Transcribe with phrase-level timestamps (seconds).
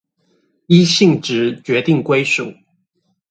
[0.65, 2.57] 依性質決定歸屬